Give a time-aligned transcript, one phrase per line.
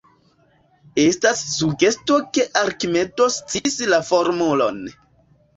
[1.01, 4.83] Estas sugesto ke Arkimedo sciis la formulon.